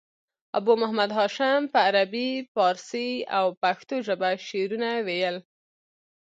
ابو 0.57 0.73
محمد 0.81 1.11
هاشم 1.17 1.61
په 1.73 1.77
عربي، 1.87 2.29
پاړسي 2.53 3.09
او 3.37 3.45
پښتو 3.61 3.95
ژبه 4.07 4.29
شعرونه 4.47 4.89
ویل. 5.07 5.37